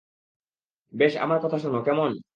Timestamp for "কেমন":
1.83-2.21